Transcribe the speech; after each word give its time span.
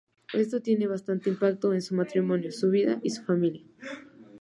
Esto 0.33 0.63
tiene 0.63 0.87
bastante 0.87 1.29
impacto 1.29 1.75
en 1.75 1.83
su 1.83 1.93
matrimonio, 1.93 2.51
su 2.51 2.71
vida 2.71 2.99
y 3.03 3.11
su 3.11 3.21
familia. 3.23 3.67